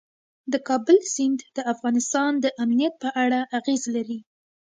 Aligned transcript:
د 0.51 0.53
کابل 0.67 0.97
سیند 1.13 1.39
د 1.57 1.59
افغانستان 1.73 2.31
د 2.43 2.45
امنیت 2.63 2.93
په 3.03 3.09
اړه 3.23 3.39
اغېز 3.59 3.83
لري. 3.95 4.19